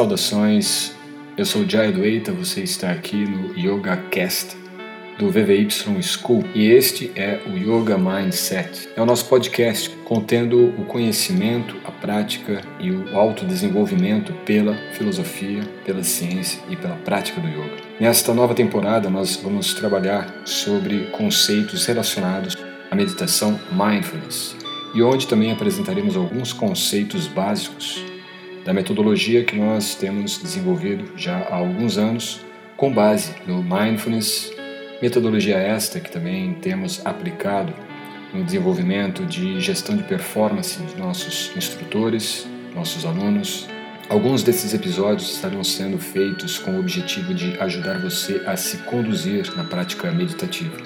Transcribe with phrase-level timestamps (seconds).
[0.00, 0.94] Saudações,
[1.36, 4.56] eu sou Jai Dueita, você está aqui no Yoga Cast
[5.18, 5.68] do VVY
[6.00, 8.88] School e este é o Yoga Mindset.
[8.96, 16.02] É o nosso podcast contendo o conhecimento, a prática e o autodesenvolvimento pela filosofia, pela
[16.02, 17.76] ciência e pela prática do yoga.
[18.00, 22.56] Nesta nova temporada nós vamos trabalhar sobre conceitos relacionados
[22.90, 24.56] à meditação mindfulness
[24.94, 28.02] e onde também apresentaremos alguns conceitos básicos
[28.64, 32.40] da metodologia que nós temos desenvolvido já há alguns anos
[32.76, 34.52] com base no mindfulness,
[35.02, 37.72] metodologia esta que também temos aplicado
[38.32, 43.68] no desenvolvimento de gestão de performance dos nossos instrutores, nossos alunos.
[44.08, 49.54] Alguns desses episódios estarão sendo feitos com o objetivo de ajudar você a se conduzir
[49.56, 50.76] na prática meditativa.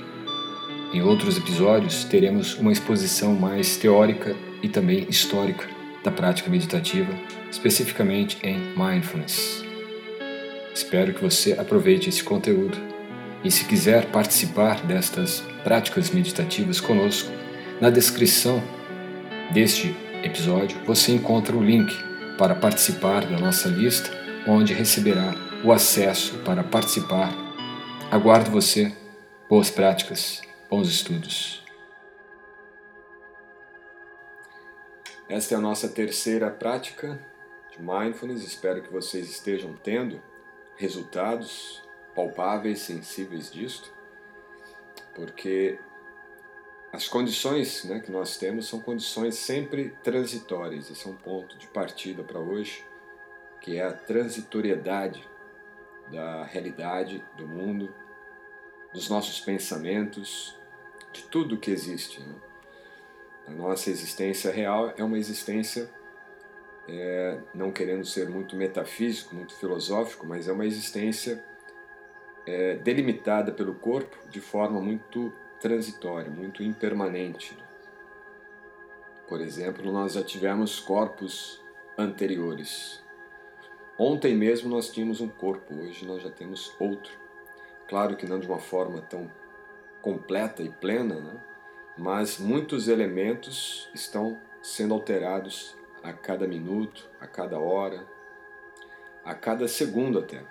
[0.93, 5.74] Em outros episódios, teremos uma exposição mais teórica e também histórica
[6.05, 7.13] da prática meditativa,
[7.51, 9.65] especificamente em mindfulness.
[10.73, 12.77] Espero que você aproveite esse conteúdo
[13.43, 17.31] e, se quiser participar destas práticas meditativas conosco,
[17.81, 18.63] na descrição
[19.53, 21.93] deste episódio você encontra o link
[22.39, 24.11] para participar da nossa lista,
[24.47, 25.35] onde receberá
[25.65, 27.33] o acesso para participar.
[28.11, 28.93] Aguardo você.
[29.49, 31.64] Boas práticas bons estudos.
[35.29, 37.19] Esta é a nossa terceira prática
[37.71, 38.45] de mindfulness.
[38.45, 40.23] Espero que vocês estejam tendo
[40.77, 41.83] resultados
[42.15, 43.91] palpáveis, sensíveis disto,
[45.15, 45.79] porque
[46.93, 50.91] as condições né, que nós temos são condições sempre transitórias.
[50.91, 52.85] Esse é um ponto de partida para hoje,
[53.63, 55.27] que é a transitoriedade
[56.13, 57.95] da realidade do mundo,
[58.93, 60.55] dos nossos pensamentos,
[61.15, 62.21] de tudo que existe.
[62.21, 62.35] Né?
[63.47, 65.91] A nossa existência real é uma existência,
[66.89, 71.45] é, não querendo ser muito metafísico, muito filosófico, mas é uma existência
[72.47, 77.57] é, delimitada pelo corpo de forma muito transitória, muito impermanente.
[79.29, 81.63] Por exemplo, nós já tivemos corpos
[81.97, 83.03] anteriores.
[83.99, 87.13] Ontem mesmo nós tínhamos um corpo, hoje nós já temos outro.
[87.89, 89.31] Claro que não de uma forma tão
[90.03, 91.41] completa e plena, né?
[91.97, 98.07] Mas muitos elementos estão sendo alterados a cada minuto, a cada hora,
[99.25, 100.43] a cada segundo até.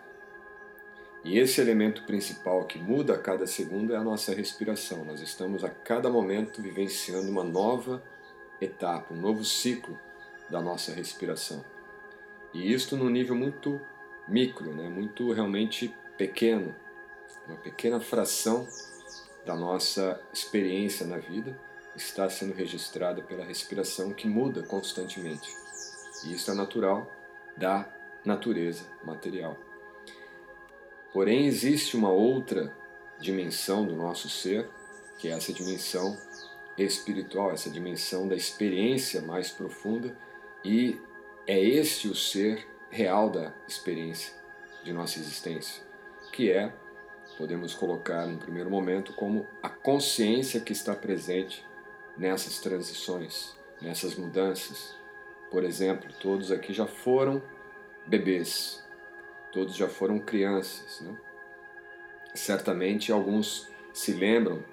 [1.23, 5.05] E esse elemento principal que muda a cada segundo é a nossa respiração.
[5.05, 8.03] Nós estamos a cada momento vivenciando uma nova
[8.59, 9.97] etapa, um novo ciclo
[10.49, 11.63] da nossa respiração.
[12.53, 13.79] E isto num nível muito
[14.27, 14.89] micro, né?
[14.89, 16.75] muito realmente pequeno,
[17.47, 18.67] uma pequena fração
[19.45, 21.59] da nossa experiência na vida
[21.95, 25.49] está sendo registrada pela respiração que muda constantemente.
[26.25, 27.11] E isso é natural
[27.57, 27.87] da
[28.25, 29.57] natureza material.
[31.11, 32.75] Porém, existe uma outra
[33.19, 34.69] dimensão do nosso ser,
[35.17, 36.17] que é essa dimensão
[36.77, 40.17] espiritual, essa dimensão da experiência mais profunda,
[40.65, 40.99] e
[41.45, 44.33] é este o ser real da experiência
[44.83, 45.83] de nossa existência,
[46.31, 46.73] que é
[47.33, 51.65] podemos colocar no primeiro momento como a consciência que está presente
[52.17, 54.95] nessas transições, nessas mudanças.
[55.51, 57.41] Por exemplo, todos aqui já foram
[58.05, 58.83] bebês,
[59.51, 61.01] todos já foram crianças.
[61.01, 61.15] Né?
[62.33, 64.63] Certamente alguns se lembram,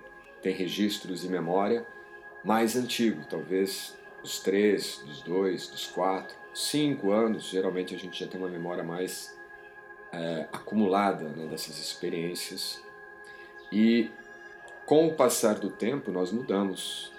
[0.41, 1.87] têm registros de memória
[2.43, 7.45] mais antigo, talvez dos três, dos dois, dos quatro, cinco anos.
[7.45, 9.39] Geralmente a gente já tem uma memória mais
[10.13, 12.83] é, acumulada né, dessas experiências.
[13.73, 14.11] E
[14.87, 17.13] com o passar do tempo, nós mudamos.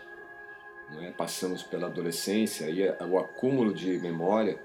[1.01, 1.11] É?
[1.11, 4.59] Passamos pela adolescência e o acúmulo de memória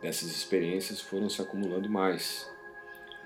[0.00, 2.50] dessas experiências foram se acumulando mais.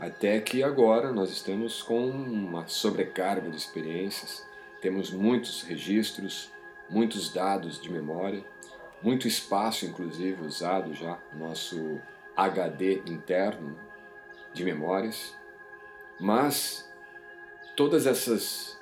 [0.00, 4.44] Até que agora nós estamos com uma sobrecarga de experiências,
[4.80, 6.50] temos muitos registros,
[6.88, 8.42] muitos dados de memória,
[9.02, 12.00] muito espaço, inclusive, usado já no nosso
[12.36, 13.78] HD interno,
[14.52, 15.34] de memórias,
[16.18, 16.90] mas
[17.76, 18.78] todas essas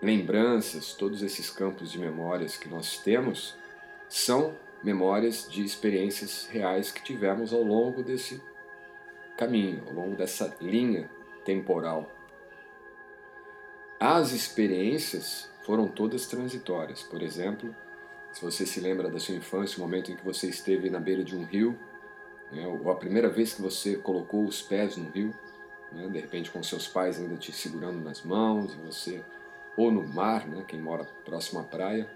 [0.00, 3.56] lembranças, todos esses campos de memórias que nós temos
[4.08, 8.42] são memórias de experiências reais que tivemos ao longo desse
[9.36, 11.10] caminho, ao longo dessa linha
[11.44, 12.10] temporal.
[13.98, 17.02] As experiências foram todas transitórias.
[17.02, 17.74] Por exemplo,
[18.32, 21.22] se você se lembra da sua infância, o momento em que você esteve na beira
[21.22, 21.78] de um rio
[22.52, 25.34] né, ou a primeira vez que você colocou os pés no rio,
[25.92, 29.22] né, de repente com seus pais ainda te segurando nas mãos, e você,
[29.76, 32.10] ou no mar, né, quem mora próximo à praia.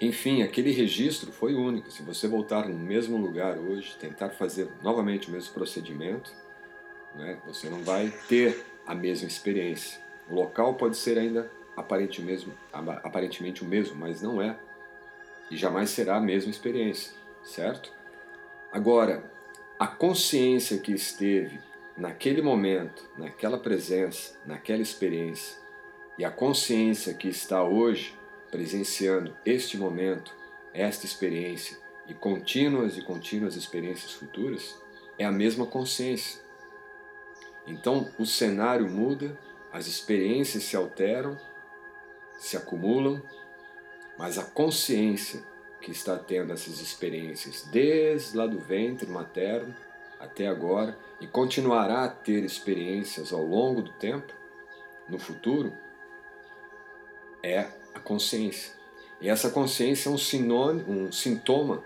[0.00, 1.90] Enfim, aquele registro foi único.
[1.90, 6.32] Se você voltar no mesmo lugar hoje, tentar fazer novamente o mesmo procedimento,
[7.14, 10.00] né, você não vai ter a mesma experiência.
[10.28, 14.58] O local pode ser ainda aparentemente o mesmo, mas não é.
[15.50, 17.12] E jamais será a mesma experiência,
[17.44, 17.92] certo?
[18.72, 19.30] Agora,
[19.78, 21.60] a consciência que esteve
[21.94, 25.60] naquele momento, naquela presença, naquela experiência,
[26.16, 28.18] e a consciência que está hoje
[28.50, 30.34] presenciando este momento,
[30.72, 31.76] esta experiência
[32.08, 34.80] e contínuas e contínuas experiências futuras,
[35.18, 36.40] é a mesma consciência.
[37.66, 39.38] Então o cenário muda,
[39.70, 41.36] as experiências se alteram,
[42.38, 43.22] se acumulam,
[44.16, 45.51] mas a consciência
[45.82, 49.74] que está tendo essas experiências desde lá do ventre materno
[50.18, 54.32] até agora e continuará a ter experiências ao longo do tempo,
[55.08, 55.72] no futuro,
[57.42, 58.72] é a consciência.
[59.20, 61.82] E essa consciência é um sinônimo, um sintoma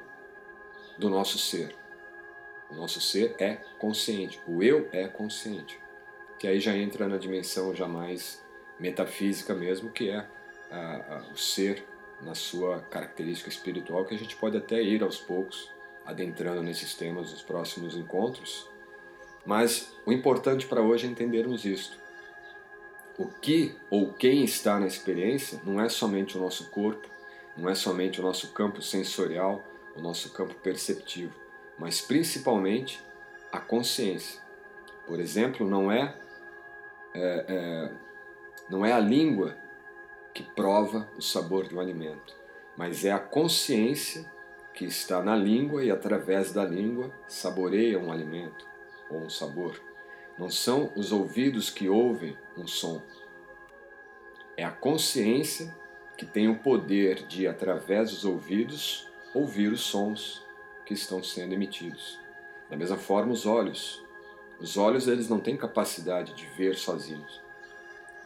[0.99, 1.75] do nosso ser.
[2.71, 5.81] O nosso ser é consciente, o eu é consciente.
[6.39, 8.45] Que aí já entra na dimensão já mais
[8.79, 10.27] metafísica mesmo, que é
[10.71, 11.87] a, a, o ser
[12.21, 15.71] na sua característica espiritual, que a gente pode até ir aos poucos
[16.05, 18.69] adentrando nesses temas nos próximos encontros.
[19.45, 21.99] Mas o importante para hoje é entendermos isto.
[23.19, 27.09] O que ou quem está na experiência não é somente o nosso corpo,
[27.57, 29.63] não é somente o nosso campo sensorial,
[29.97, 31.35] o nosso campo perceptivo,
[31.79, 33.01] mas principalmente
[33.51, 34.41] a consciência.
[35.07, 36.15] Por exemplo, não é,
[37.15, 37.91] é, é
[38.69, 39.57] não é a língua
[40.37, 42.37] que prova o sabor do alimento,
[42.77, 44.31] mas é a consciência
[44.75, 48.69] que está na língua e através da língua saboreia um alimento
[49.09, 49.81] ou um sabor.
[50.39, 53.01] Não são os ouvidos que ouvem um som.
[54.59, 55.75] É a consciência
[56.19, 60.47] que tem o poder de, através dos ouvidos, ouvir os sons
[60.85, 62.21] que estão sendo emitidos.
[62.69, 64.05] Da mesma forma, os olhos.
[64.61, 67.46] Os olhos eles não têm capacidade de ver sozinhos.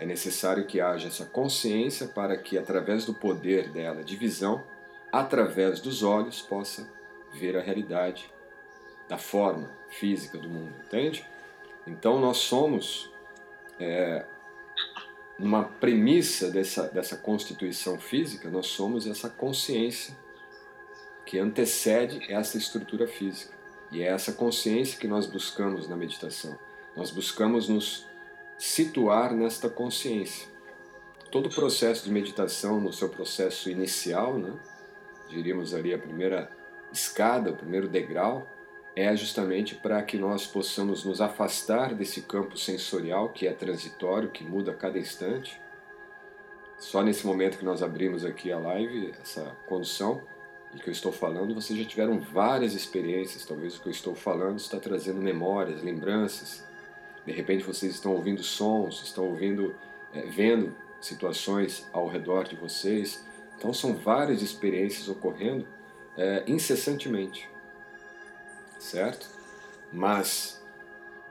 [0.01, 4.65] É necessário que haja essa consciência para que, através do poder dela de visão,
[5.13, 6.91] através dos olhos, possa
[7.35, 8.33] ver a realidade
[9.07, 11.29] da forma física do mundo, entende?
[11.87, 13.13] Então, nós somos,
[13.79, 14.25] é,
[15.39, 20.17] numa premissa dessa, dessa constituição física, nós somos essa consciência
[21.27, 23.53] que antecede essa estrutura física.
[23.93, 26.59] E é essa consciência que nós buscamos na meditação.
[26.97, 28.09] Nós buscamos nos
[28.61, 30.47] situar nesta consciência.
[31.31, 34.53] Todo o processo de meditação, no seu processo inicial, né,
[35.31, 36.51] diríamos ali a primeira
[36.93, 38.47] escada, o primeiro degrau,
[38.95, 44.45] é justamente para que nós possamos nos afastar desse campo sensorial que é transitório, que
[44.45, 45.59] muda a cada instante.
[46.79, 50.21] Só nesse momento que nós abrimos aqui a live, essa condução
[50.75, 53.47] de que eu estou falando, vocês já tiveram várias experiências.
[53.47, 56.69] Talvez o que eu estou falando está trazendo memórias, lembranças,
[57.31, 59.75] de repente vocês estão ouvindo sons, estão ouvindo,
[60.13, 63.25] é, vendo situações ao redor de vocês.
[63.57, 65.67] Então são várias experiências ocorrendo
[66.17, 67.49] é, incessantemente,
[68.79, 69.29] certo?
[69.93, 70.61] Mas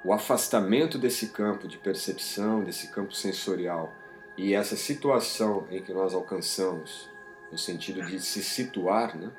[0.04, 3.94] o afastamento desse campo de percepção, desse campo sensorial
[4.38, 7.10] e essa situação em que nós alcançamos,
[7.52, 9.30] no sentido de se situar né,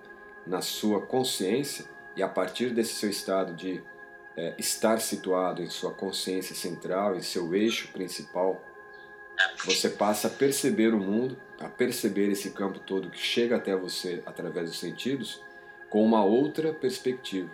[0.46, 3.82] na sua consciência e a partir desse seu estado de
[4.36, 8.62] é, estar situado em sua consciência central, em seu eixo principal,
[9.64, 14.22] você passa a perceber o mundo, a perceber esse campo todo que chega até você
[14.26, 15.42] através dos sentidos,
[15.88, 17.50] com uma outra perspectiva.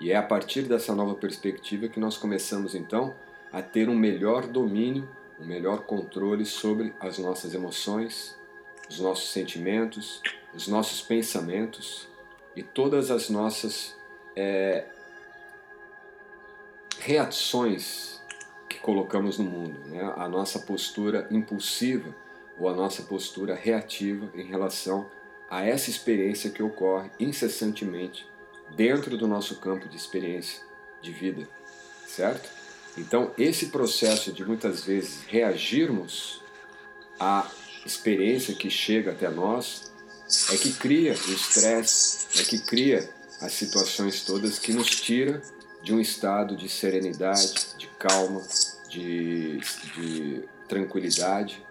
[0.00, 3.14] E é a partir dessa nova perspectiva que nós começamos então
[3.52, 8.36] a ter um melhor domínio, um melhor controle sobre as nossas emoções,
[8.88, 10.20] os nossos sentimentos,
[10.52, 12.08] os nossos pensamentos
[12.56, 13.96] e todas as nossas
[14.36, 14.86] é,
[17.04, 18.22] reações
[18.66, 20.10] que colocamos no mundo, né?
[20.16, 22.16] a nossa postura impulsiva
[22.58, 25.10] ou a nossa postura reativa em relação
[25.50, 28.26] a essa experiência que ocorre incessantemente
[28.74, 30.62] dentro do nosso campo de experiência
[31.02, 31.46] de vida,
[32.06, 32.48] certo?
[32.96, 36.42] Então, esse processo de muitas vezes reagirmos
[37.20, 37.46] à
[37.84, 39.92] experiência que chega até nós
[40.50, 43.10] é que cria o estresse, é que cria
[43.42, 45.42] as situações todas que nos tira
[45.84, 48.42] de um estado de serenidade, de calma,
[48.88, 49.58] de,
[49.94, 51.62] de tranquilidade,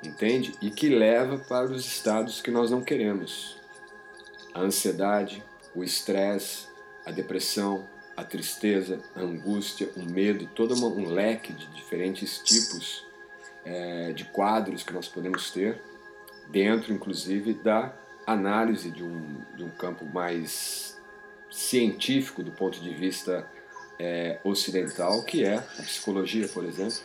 [0.00, 0.54] entende?
[0.62, 3.56] E que leva para os estados que nós não queremos.
[4.54, 5.42] A ansiedade,
[5.74, 6.68] o estresse,
[7.04, 7.84] a depressão,
[8.16, 13.04] a tristeza, a angústia, o medo, todo um leque de diferentes tipos
[13.64, 15.82] é, de quadros que nós podemos ter,
[16.50, 17.92] dentro inclusive da
[18.24, 20.93] análise de um, de um campo mais
[21.54, 23.48] científico do ponto de vista
[23.98, 26.98] é, ocidental, que é a psicologia, por exemplo,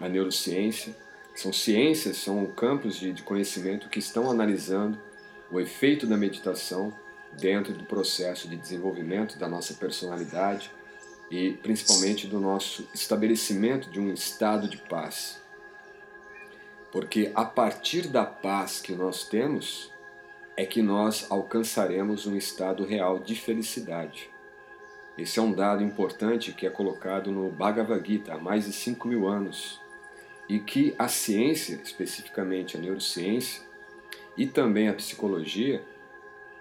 [0.00, 0.94] a neurociência.
[1.34, 4.98] São ciências, são campos de, de conhecimento que estão analisando
[5.50, 6.92] o efeito da meditação
[7.32, 10.70] dentro do processo de desenvolvimento da nossa personalidade
[11.30, 15.40] e principalmente do nosso estabelecimento de um estado de paz.
[16.90, 19.92] Porque a partir da paz que nós temos
[20.56, 24.30] é que nós alcançaremos um estado real de felicidade.
[25.18, 29.06] Esse é um dado importante que é colocado no Bhagavad Gita há mais de 5
[29.06, 29.80] mil anos
[30.48, 33.62] e que a ciência, especificamente a neurociência
[34.36, 35.82] e também a psicologia,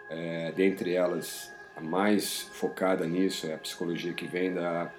[0.09, 4.91] é, dentre elas a mais focada nisso é a psicologia que vem da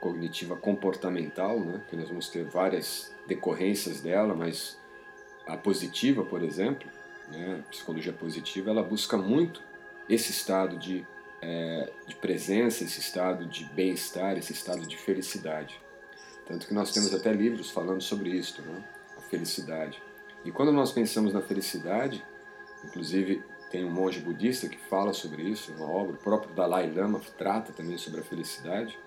[0.00, 1.82] cognitiva comportamental, né?
[1.88, 4.78] que nós vamos ter várias decorrências dela, mas
[5.46, 6.88] a positiva, por exemplo,
[7.28, 7.62] né?
[7.70, 9.62] psicologia positiva, ela busca muito
[10.08, 11.06] esse estado de,
[11.40, 15.80] é, de presença, esse estado de bem-estar, esse estado de felicidade.
[16.46, 18.84] Tanto que nós temos até livros falando sobre isso, né?
[19.16, 20.02] a felicidade.
[20.44, 22.24] E quando nós pensamos na felicidade,
[22.84, 27.20] inclusive tem um monge budista que fala sobre isso, uma obra, o próprio Dalai Lama
[27.36, 28.98] trata também sobre a felicidade.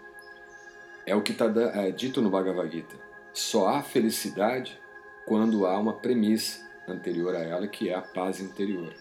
[1.06, 2.98] É o que está é, dito no Bhagavad Gita.
[3.32, 4.78] Só há felicidade
[5.26, 8.94] quando há uma premissa anterior a ela, que é a paz interior.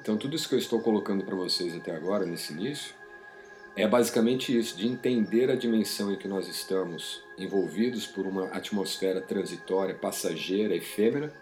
[0.00, 2.94] Então, tudo isso que eu estou colocando para vocês até agora, nesse início,
[3.76, 9.20] é basicamente isso, de entender a dimensão em que nós estamos envolvidos por uma atmosfera
[9.20, 11.32] transitória, passageira, efêmera,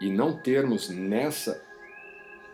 [0.00, 1.62] e não termos nessa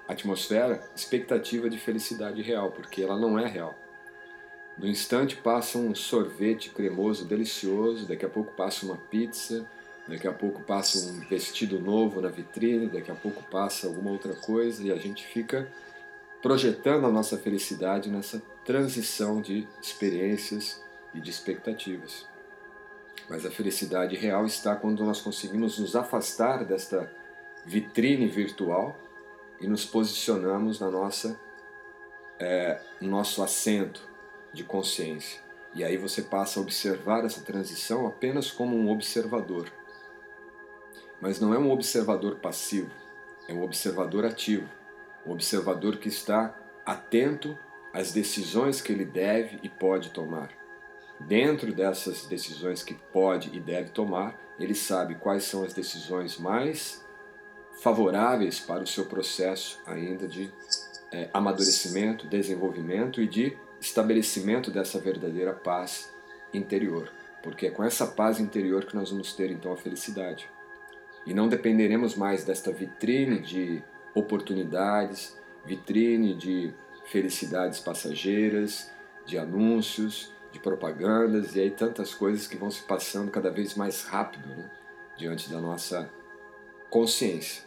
[0.09, 3.79] atmosfera expectativa de felicidade real, porque ela não é real.
[4.77, 9.69] No instante passa um sorvete cremoso delicioso, daqui a pouco passa uma pizza,
[10.11, 14.35] daqui a pouco passa um vestido novo na vitrine, daqui a pouco passa alguma outra
[14.35, 15.71] coisa e a gente fica
[16.43, 20.83] projetando a nossa felicidade nessa transição de experiências
[21.15, 22.27] e de expectativas.
[23.29, 27.11] Mas a felicidade real está quando nós conseguimos nos afastar desta
[27.65, 28.99] vitrine virtual
[29.61, 31.39] e nos posicionamos na nossa
[32.39, 34.09] é, nosso assento
[34.53, 35.41] de consciência.
[35.75, 39.71] E aí você passa a observar essa transição apenas como um observador.
[41.21, 42.91] Mas não é um observador passivo,
[43.47, 44.69] é um observador ativo,
[45.27, 47.59] um observador que está atento
[47.93, 50.51] às decisões que ele deve e pode tomar.
[51.21, 57.05] Dentro dessas decisões que pode e deve tomar, ele sabe quais são as decisões mais
[57.83, 60.53] favoráveis para o seu processo ainda de
[61.13, 66.13] é, amadurecimento, desenvolvimento e de estabelecimento dessa verdadeira paz
[66.53, 67.11] interior.
[67.43, 70.49] Porque é com essa paz interior que nós vamos ter então a felicidade.
[71.27, 73.83] E não dependeremos mais desta vitrine de
[74.15, 76.73] oportunidades, vitrine de
[77.05, 78.91] felicidades passageiras,
[79.27, 84.03] de anúncios, de propagandas e aí tantas coisas que vão se passando cada vez mais
[84.05, 84.71] rápido né,
[85.17, 86.11] diante da nossa
[86.89, 87.63] consciência.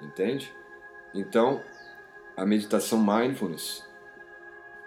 [0.00, 0.54] Entende?
[1.14, 1.62] Então,
[2.36, 3.84] a meditação mindfulness,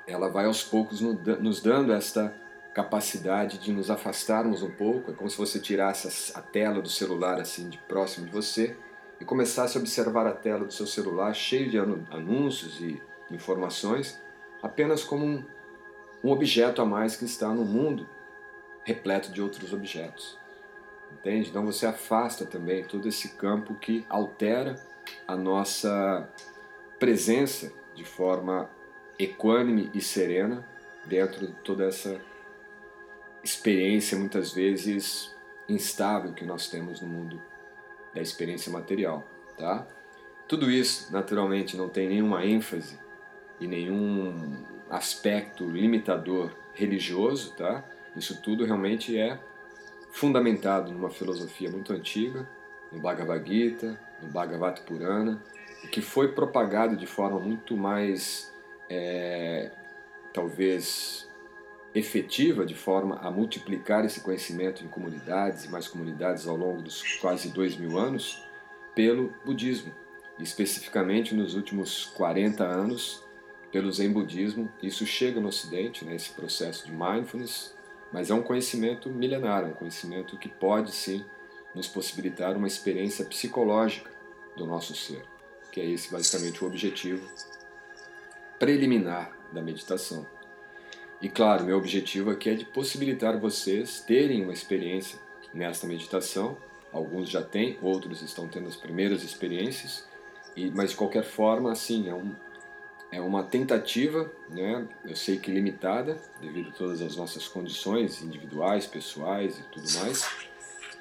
[0.07, 2.33] ela vai aos poucos nos dando esta
[2.73, 7.39] capacidade de nos afastarmos um pouco, é como se você tirasse a tela do celular
[7.39, 8.77] assim de próximo de você
[9.19, 14.21] e começasse a observar a tela do seu celular cheio de anúncios e informações,
[14.61, 15.43] apenas como um,
[16.23, 18.07] um objeto a mais que está no mundo
[18.83, 20.37] repleto de outros objetos.
[21.11, 21.49] Entende?
[21.49, 24.75] Então você afasta também todo esse campo que altera
[25.27, 26.29] a nossa
[26.99, 28.69] presença de forma
[29.17, 30.65] equânime e serena
[31.05, 32.21] dentro de toda essa
[33.43, 35.35] experiência muitas vezes
[35.67, 37.41] instável que nós temos no mundo
[38.13, 39.27] da experiência material,
[39.57, 39.87] tá?
[40.47, 42.99] Tudo isso, naturalmente, não tem nenhuma ênfase
[43.59, 47.83] e nenhum aspecto limitador religioso, tá?
[48.15, 49.39] Isso tudo realmente é
[50.11, 52.49] fundamentado numa filosofia muito antiga,
[52.91, 55.41] no Bhagavad Gita, no Bhagavata Purana,
[55.91, 58.51] que foi propagado de forma muito mais,
[58.89, 59.71] é,
[60.33, 61.28] talvez,
[61.93, 67.01] efetiva, de forma a multiplicar esse conhecimento em comunidades e mais comunidades ao longo dos
[67.17, 68.43] quase dois mil anos,
[68.93, 69.93] pelo budismo,
[70.39, 73.23] especificamente nos últimos 40 anos,
[73.71, 74.71] pelo Zen budismo.
[74.81, 77.75] Isso chega no Ocidente, né, esse processo de mindfulness,
[78.11, 81.23] mas é um conhecimento milenar, um conhecimento que pode sim
[81.73, 84.11] nos possibilitar uma experiência psicológica
[84.55, 85.23] do nosso ser,
[85.71, 87.27] que é esse basicamente o objetivo
[88.57, 90.25] preliminar da meditação.
[91.21, 95.19] E claro, meu objetivo aqui é de possibilitar vocês terem uma experiência
[95.53, 96.57] nesta meditação.
[96.93, 100.07] Alguns já têm, outros estão tendo as primeiras experiências
[100.55, 102.33] E, mas de qualquer forma, assim, é, um,
[103.11, 104.87] é uma tentativa, né?
[105.05, 110.27] eu sei que limitada, devido a todas as nossas condições individuais, pessoais e tudo mais,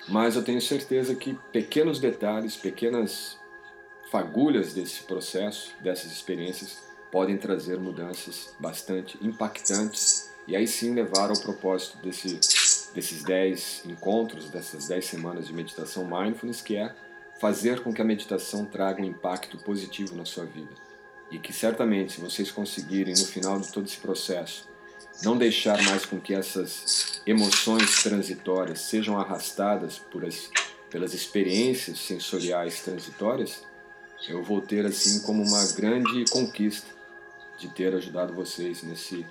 [0.09, 3.39] mas eu tenho certeza que pequenos detalhes, pequenas
[4.11, 11.38] fagulhas desse processo, dessas experiências, podem trazer mudanças bastante impactantes e aí sim levar ao
[11.38, 12.41] propósito desse,
[12.95, 16.95] desses 10 encontros, dessas 10 semanas de meditação mindfulness, que é
[17.38, 20.73] fazer com que a meditação traga um impacto positivo na sua vida.
[21.31, 24.67] E que certamente, se vocês conseguirem, no final de todo esse processo,
[25.23, 30.50] não deixar mais com que essas emoções transitórias sejam arrastadas por as,
[30.88, 33.62] pelas experiências sensoriais transitórias,
[34.27, 36.98] eu vou ter assim como uma grande conquista
[37.59, 39.27] de ter ajudado vocês nesse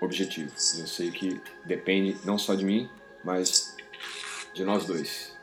[0.00, 0.50] objetivo.
[0.78, 2.88] Eu sei que depende não só de mim,
[3.22, 3.76] mas
[4.54, 5.36] de nós dois.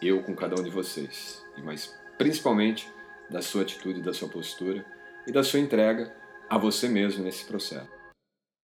[0.00, 2.90] Eu com cada um de vocês, mas principalmente
[3.30, 4.84] da sua atitude, da sua postura
[5.26, 6.14] e da sua entrega
[6.48, 7.88] a você mesmo nesse processo.